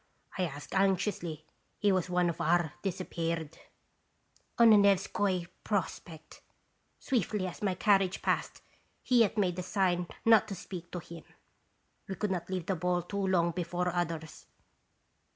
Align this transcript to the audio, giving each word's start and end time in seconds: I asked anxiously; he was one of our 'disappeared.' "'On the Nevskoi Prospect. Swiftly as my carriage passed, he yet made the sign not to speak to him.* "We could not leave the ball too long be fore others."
I 0.35 0.45
asked 0.45 0.73
anxiously; 0.73 1.45
he 1.77 1.91
was 1.91 2.09
one 2.09 2.27
of 2.27 2.41
our 2.41 2.73
'disappeared.' 2.81 3.59
"'On 4.57 4.71
the 4.71 4.75
Nevskoi 4.77 5.45
Prospect. 5.63 6.41
Swiftly 6.97 7.45
as 7.45 7.61
my 7.61 7.75
carriage 7.75 8.23
passed, 8.23 8.63
he 9.03 9.19
yet 9.19 9.37
made 9.37 9.57
the 9.57 9.61
sign 9.61 10.07
not 10.25 10.47
to 10.47 10.55
speak 10.55 10.89
to 10.93 10.97
him.* 10.97 11.23
"We 12.07 12.15
could 12.15 12.31
not 12.31 12.49
leave 12.49 12.65
the 12.65 12.75
ball 12.75 13.03
too 13.03 13.27
long 13.27 13.51
be 13.51 13.61
fore 13.61 13.89
others." 13.89 14.47